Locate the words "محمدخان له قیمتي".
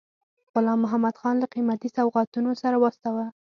0.85-1.89